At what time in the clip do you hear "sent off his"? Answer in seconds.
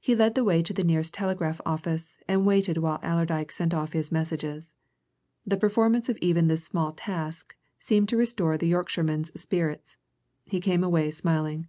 3.52-4.10